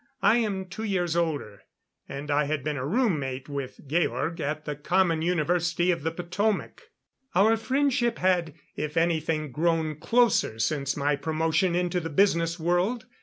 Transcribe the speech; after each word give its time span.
I 0.23 0.37
am 0.37 0.65
two 0.65 0.83
years 0.83 1.15
older; 1.15 1.61
and 2.09 2.31
I 2.31 2.45
had 2.45 2.63
been 2.63 2.75
a 2.75 2.83
room 2.83 3.19
mate 3.19 3.47
with 3.47 3.81
Georg 3.87 4.41
at 4.41 4.65
the 4.65 4.75
Common 4.75 5.21
University 5.21 5.91
of 5.91 6.01
the 6.01 6.09
Potomac. 6.09 6.89
Our 7.35 7.55
friendship 7.55 8.17
had, 8.17 8.55
if 8.75 8.97
anything, 8.97 9.51
grown 9.51 9.97
closer 9.99 10.57
since 10.57 10.97
my 10.97 11.15
promotion 11.17 11.75
into 11.75 11.99
the 11.99 12.09
business 12.09 12.59
world. 12.59 13.05